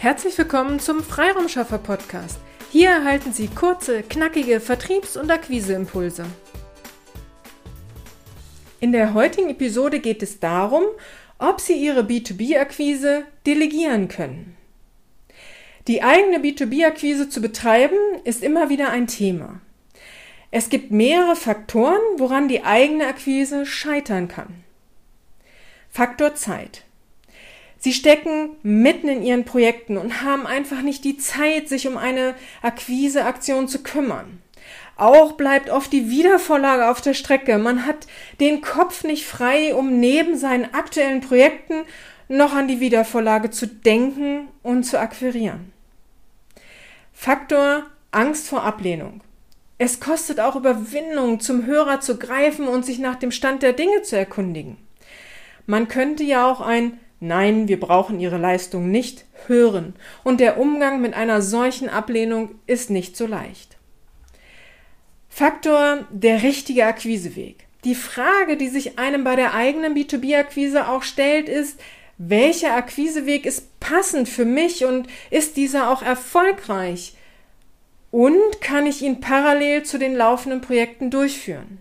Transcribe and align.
Herzlich 0.00 0.38
willkommen 0.38 0.80
zum 0.80 1.02
Freiraumschaffer 1.02 1.76
Podcast. 1.76 2.38
Hier 2.72 2.88
erhalten 2.88 3.34
Sie 3.34 3.48
kurze, 3.48 4.02
knackige 4.02 4.58
Vertriebs- 4.58 5.18
und 5.18 5.30
Akquiseimpulse. 5.30 6.24
In 8.80 8.92
der 8.92 9.12
heutigen 9.12 9.50
Episode 9.50 10.00
geht 10.00 10.22
es 10.22 10.40
darum, 10.40 10.84
ob 11.38 11.60
Sie 11.60 11.74
Ihre 11.74 12.00
B2B-Akquise 12.00 13.24
delegieren 13.44 14.08
können. 14.08 14.56
Die 15.86 16.02
eigene 16.02 16.38
B2B-Akquise 16.38 17.28
zu 17.28 17.42
betreiben 17.42 17.98
ist 18.24 18.42
immer 18.42 18.70
wieder 18.70 18.88
ein 18.88 19.06
Thema. 19.06 19.60
Es 20.50 20.70
gibt 20.70 20.90
mehrere 20.90 21.36
Faktoren, 21.36 22.00
woran 22.16 22.48
die 22.48 22.64
eigene 22.64 23.06
Akquise 23.06 23.66
scheitern 23.66 24.28
kann. 24.28 24.64
Faktor 25.90 26.34
Zeit. 26.36 26.84
Sie 27.80 27.94
stecken 27.94 28.50
mitten 28.62 29.08
in 29.08 29.22
ihren 29.22 29.44
Projekten 29.44 29.96
und 29.96 30.22
haben 30.22 30.46
einfach 30.46 30.82
nicht 30.82 31.02
die 31.02 31.16
Zeit, 31.16 31.68
sich 31.68 31.88
um 31.88 31.96
eine 31.96 32.34
Akquiseaktion 32.60 33.68
zu 33.68 33.82
kümmern. 33.82 34.42
Auch 34.96 35.32
bleibt 35.32 35.70
oft 35.70 35.90
die 35.90 36.10
Wiedervorlage 36.10 36.90
auf 36.90 37.00
der 37.00 37.14
Strecke. 37.14 37.56
Man 37.56 37.86
hat 37.86 38.06
den 38.38 38.60
Kopf 38.60 39.02
nicht 39.02 39.24
frei, 39.24 39.74
um 39.74 39.98
neben 39.98 40.36
seinen 40.36 40.74
aktuellen 40.74 41.22
Projekten 41.22 41.86
noch 42.28 42.52
an 42.52 42.68
die 42.68 42.80
Wiedervorlage 42.80 43.50
zu 43.50 43.66
denken 43.66 44.48
und 44.62 44.84
zu 44.84 45.00
akquirieren. 45.00 45.72
Faktor 47.14 47.86
Angst 48.10 48.46
vor 48.46 48.62
Ablehnung. 48.62 49.22
Es 49.78 50.00
kostet 50.00 50.38
auch 50.38 50.54
Überwindung, 50.54 51.40
zum 51.40 51.64
Hörer 51.64 52.00
zu 52.00 52.18
greifen 52.18 52.68
und 52.68 52.84
sich 52.84 52.98
nach 52.98 53.16
dem 53.16 53.32
Stand 53.32 53.62
der 53.62 53.72
Dinge 53.72 54.02
zu 54.02 54.18
erkundigen. 54.18 54.76
Man 55.64 55.88
könnte 55.88 56.24
ja 56.24 56.46
auch 56.46 56.60
ein 56.60 57.00
Nein, 57.20 57.68
wir 57.68 57.78
brauchen 57.78 58.18
Ihre 58.18 58.38
Leistung 58.38 58.90
nicht 58.90 59.26
hören. 59.46 59.94
Und 60.24 60.40
der 60.40 60.58
Umgang 60.58 61.02
mit 61.02 61.12
einer 61.12 61.42
solchen 61.42 61.90
Ablehnung 61.90 62.54
ist 62.66 62.88
nicht 62.88 63.16
so 63.16 63.26
leicht. 63.26 63.76
Faktor 65.28 66.06
der 66.10 66.42
richtige 66.42 66.86
Akquiseweg. 66.86 67.66
Die 67.84 67.94
Frage, 67.94 68.56
die 68.56 68.68
sich 68.68 68.98
einem 68.98 69.22
bei 69.22 69.36
der 69.36 69.54
eigenen 69.54 69.94
B2B-Akquise 69.94 70.88
auch 70.88 71.02
stellt, 71.02 71.48
ist, 71.48 71.78
welcher 72.18 72.74
Akquiseweg 72.74 73.46
ist 73.46 73.80
passend 73.80 74.28
für 74.28 74.44
mich 74.44 74.84
und 74.84 75.06
ist 75.30 75.56
dieser 75.56 75.90
auch 75.90 76.02
erfolgreich? 76.02 77.14
Und 78.10 78.60
kann 78.60 78.86
ich 78.86 79.02
ihn 79.02 79.20
parallel 79.20 79.84
zu 79.84 79.98
den 79.98 80.14
laufenden 80.14 80.60
Projekten 80.60 81.10
durchführen? 81.10 81.78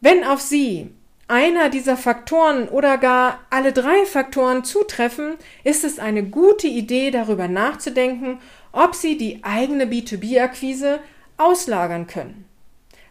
Wenn 0.00 0.24
auf 0.24 0.40
Sie 0.40 0.90
einer 1.28 1.68
dieser 1.68 1.96
Faktoren 1.96 2.68
oder 2.68 2.98
gar 2.98 3.40
alle 3.50 3.72
drei 3.72 4.04
Faktoren 4.06 4.64
zutreffen, 4.64 5.34
ist 5.62 5.84
es 5.84 5.98
eine 5.98 6.24
gute 6.24 6.66
Idee, 6.66 7.10
darüber 7.10 7.48
nachzudenken, 7.48 8.40
ob 8.72 8.94
Sie 8.94 9.16
die 9.16 9.44
eigene 9.44 9.84
B2B-Akquise 9.84 11.00
auslagern 11.36 12.06
können. 12.06 12.46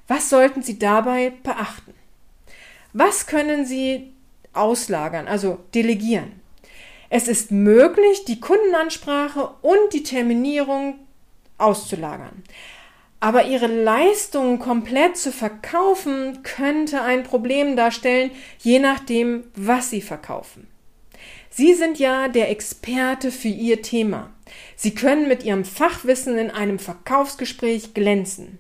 Was 0.07 0.29
sollten 0.29 0.63
Sie 0.63 0.79
dabei 0.79 1.33
beachten? 1.43 1.93
Was 2.93 3.27
können 3.27 3.65
Sie 3.65 4.13
auslagern, 4.53 5.27
also 5.27 5.59
delegieren? 5.75 6.41
Es 7.09 7.27
ist 7.27 7.51
möglich, 7.51 8.25
die 8.25 8.39
Kundenansprache 8.39 9.49
und 9.61 9.93
die 9.93 10.03
Terminierung 10.03 10.95
auszulagern. 11.57 12.43
Aber 13.19 13.45
ihre 13.45 13.67
Leistung 13.67 14.59
komplett 14.59 15.17
zu 15.17 15.31
verkaufen, 15.31 16.43
könnte 16.43 17.01
ein 17.01 17.23
Problem 17.23 17.75
darstellen, 17.75 18.31
je 18.59 18.79
nachdem, 18.79 19.45
was 19.55 19.89
sie 19.89 20.01
verkaufen. 20.01 20.67
Sie 21.49 21.73
sind 21.73 21.97
ja 21.97 22.27
der 22.27 22.51
Experte 22.51 23.31
für 23.31 23.47
Ihr 23.47 23.81
Thema. 23.81 24.29
Sie 24.75 24.93
können 24.93 25.27
mit 25.27 25.43
Ihrem 25.43 25.65
Fachwissen 25.65 26.37
in 26.37 26.51
einem 26.51 26.77
Verkaufsgespräch 26.77 27.95
glänzen. 27.95 28.59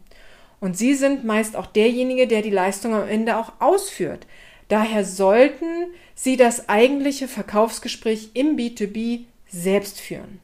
Und 0.59 0.75
Sie 0.75 0.95
sind 0.95 1.23
meist 1.23 1.55
auch 1.55 1.67
derjenige, 1.67 2.25
der 2.25 2.41
die 2.41 2.49
Leistung 2.49 2.95
am 2.95 3.07
Ende 3.07 3.37
auch 3.37 3.53
ausführt. 3.59 4.25
Daher 4.67 5.05
sollten 5.05 5.93
Sie 6.15 6.37
das 6.37 6.67
eigentliche 6.69 7.27
Verkaufsgespräch 7.27 8.31
im 8.33 8.57
B2B 8.57 9.25
selbst 9.47 10.01
führen. 10.01 10.39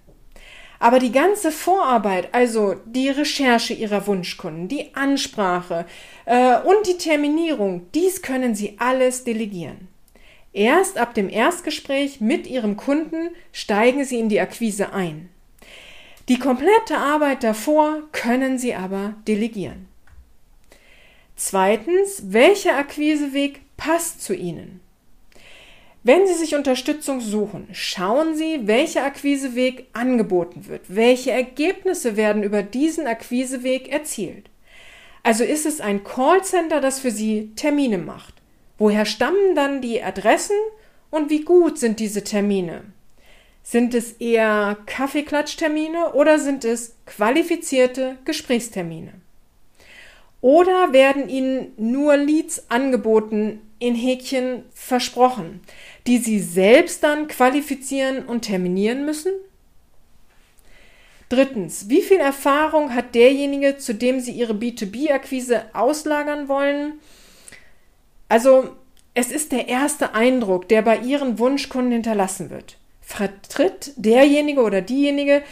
Aber 0.83 0.99
die 0.99 1.13
ganze 1.13 1.49
Vorarbeit, 1.49 2.33
also 2.33 2.75
die 2.83 3.07
Recherche 3.07 3.73
ihrer 3.73 4.05
Wunschkunden, 4.05 4.67
die 4.67 4.93
Ansprache 4.95 5.85
äh, 6.25 6.59
und 6.59 6.85
die 6.85 6.97
Terminierung, 6.97 7.87
dies 7.95 8.21
können 8.21 8.53
Sie 8.53 8.75
alles 8.79 9.23
delegieren. 9.23 9.87
Erst 10.51 10.97
ab 10.97 11.13
dem 11.13 11.29
Erstgespräch 11.29 12.19
mit 12.19 12.47
Ihrem 12.47 12.75
Kunden 12.75 13.29
steigen 13.53 14.03
Sie 14.03 14.19
in 14.19 14.27
die 14.27 14.41
Akquise 14.41 14.91
ein. 14.91 15.29
Die 16.27 16.37
komplette 16.37 16.97
Arbeit 16.97 17.45
davor 17.45 18.01
können 18.11 18.57
Sie 18.57 18.75
aber 18.75 19.13
delegieren. 19.25 19.87
Zweitens, 21.37 22.23
welcher 22.25 22.75
Akquiseweg 22.75 23.61
passt 23.77 24.21
zu 24.21 24.35
Ihnen? 24.35 24.81
Wenn 26.05 26.27
Sie 26.27 26.33
sich 26.33 26.53
Unterstützung 26.53 27.21
suchen, 27.21 27.69
schauen 27.71 28.35
Sie, 28.35 28.67
welcher 28.67 29.05
Akquiseweg 29.05 29.87
angeboten 29.93 30.67
wird. 30.67 30.81
Welche 30.89 31.31
Ergebnisse 31.31 32.17
werden 32.17 32.43
über 32.43 32.61
diesen 32.61 33.07
Akquiseweg 33.07 33.89
erzielt? 33.89 34.49
Also 35.23 35.45
ist 35.45 35.65
es 35.65 35.79
ein 35.79 36.03
Callcenter, 36.03 36.81
das 36.81 36.99
für 36.99 37.11
Sie 37.11 37.53
Termine 37.55 37.99
macht. 37.99 38.33
Woher 38.77 39.05
stammen 39.05 39.55
dann 39.55 39.79
die 39.79 40.03
Adressen 40.03 40.57
und 41.09 41.29
wie 41.29 41.45
gut 41.45 41.79
sind 41.79 42.01
diese 42.01 42.25
Termine? 42.25 42.81
Sind 43.61 43.93
es 43.93 44.11
eher 44.13 44.77
Kaffeeklatschtermine 44.85 46.11
oder 46.15 46.37
sind 46.37 46.65
es 46.65 46.97
qualifizierte 47.05 48.17
Gesprächstermine? 48.25 49.13
Oder 50.41 50.91
werden 50.91 51.29
Ihnen 51.29 51.71
nur 51.77 52.17
Leads 52.17 52.69
angeboten, 52.69 53.61
in 53.83 53.95
Häkchen 53.95 54.63
versprochen, 54.73 55.59
die 56.07 56.17
Sie 56.17 56.39
selbst 56.39 57.03
dann 57.03 57.27
qualifizieren 57.27 58.25
und 58.25 58.43
terminieren 58.43 59.05
müssen? 59.05 59.33
Drittens, 61.27 61.89
wie 61.89 62.01
viel 62.01 62.19
Erfahrung 62.19 62.95
hat 62.95 63.13
derjenige, 63.13 63.77
zu 63.77 63.93
dem 63.93 64.21
Sie 64.21 64.31
Ihre 64.31 64.53
B2B-Akquise 64.53 65.63
auslagern 65.73 66.47
wollen? 66.47 66.93
Also, 68.29 68.69
es 69.15 69.33
ist 69.33 69.51
der 69.51 69.67
erste 69.67 70.13
Eindruck, 70.13 70.69
der 70.69 70.81
bei 70.81 70.99
Ihren 70.99 71.37
Wunschkunden 71.37 71.91
hinterlassen 71.91 72.51
wird. 72.51 72.77
Vertritt 73.01 73.91
derjenige 73.97 74.61
oder 74.61 74.81
diejenige, 74.81 75.43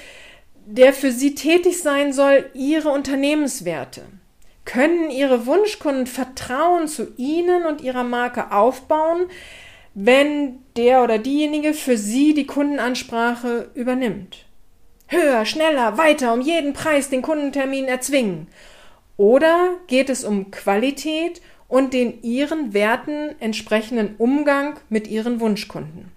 der 0.66 0.94
für 0.94 1.12
Sie 1.12 1.36
tätig 1.36 1.82
sein 1.82 2.14
soll, 2.14 2.50
Ihre 2.54 2.90
Unternehmenswerte? 2.90 4.04
Können 4.66 5.10
Ihre 5.10 5.46
Wunschkunden 5.46 6.08
Vertrauen 6.08 6.88
zu 6.88 7.14
Ihnen 7.18 7.66
und 7.66 7.82
Ihrer 7.82 8.04
Marke 8.04 8.52
aufbauen, 8.52 9.28
wenn 9.94 10.60
der 10.78 11.04
oder 11.04 11.18
diejenige 11.18 11.74
für 11.74 11.98
Sie 11.98 12.34
die 12.34 12.46
Kundenansprache 12.46 13.72
übernimmt. 13.74 14.46
Höher, 15.08 15.46
schneller, 15.46 15.98
weiter, 15.98 16.34
um 16.34 16.42
jeden 16.42 16.74
Preis 16.74 17.10
den 17.10 17.22
Kundentermin 17.22 17.86
erzwingen. 17.86 18.48
Oder 19.18 19.76
geht 19.88 20.10
es 20.10 20.24
um 20.24 20.52
Qualität 20.52 21.42
und 21.68 21.94
den 21.94 22.22
Ihren 22.24 22.74
Werten 22.74 23.36
entsprechenden 23.40 24.16
Umgang 24.18 24.80
mit 24.90 25.08
Ihren 25.08 25.42
Wunschkunden? 25.42 26.12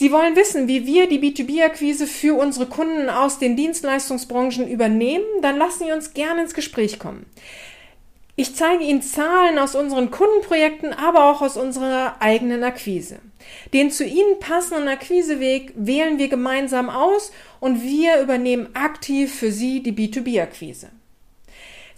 Sie 0.00 0.12
wollen 0.12 0.34
wissen, 0.34 0.66
wie 0.66 0.86
wir 0.86 1.10
die 1.10 1.18
B2B-Akquise 1.18 2.06
für 2.06 2.34
unsere 2.34 2.64
Kunden 2.64 3.10
aus 3.10 3.38
den 3.38 3.54
Dienstleistungsbranchen 3.54 4.66
übernehmen? 4.66 5.26
Dann 5.42 5.58
lassen 5.58 5.84
Sie 5.84 5.92
uns 5.92 6.14
gerne 6.14 6.40
ins 6.40 6.54
Gespräch 6.54 6.98
kommen. 6.98 7.26
Ich 8.34 8.56
zeige 8.56 8.82
Ihnen 8.82 9.02
Zahlen 9.02 9.58
aus 9.58 9.74
unseren 9.74 10.10
Kundenprojekten, 10.10 10.94
aber 10.94 11.30
auch 11.30 11.42
aus 11.42 11.58
unserer 11.58 12.16
eigenen 12.20 12.64
Akquise. 12.64 13.18
Den 13.74 13.90
zu 13.90 14.06
Ihnen 14.06 14.38
passenden 14.40 14.88
Akquiseweg 14.88 15.74
wählen 15.76 16.18
wir 16.18 16.28
gemeinsam 16.28 16.88
aus 16.88 17.30
und 17.60 17.82
wir 17.82 18.22
übernehmen 18.22 18.70
aktiv 18.72 19.34
für 19.34 19.52
Sie 19.52 19.82
die 19.82 19.92
B2B-Akquise. 19.92 20.88